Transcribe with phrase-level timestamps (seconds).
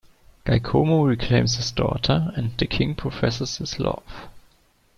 [0.47, 4.29] Giacomo reclaims his daughter, and the King professes his love.